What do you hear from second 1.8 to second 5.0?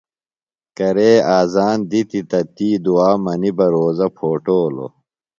دِتیۡ تہ تی دُعا منی بہ روزہ پھوٹولوۡ۔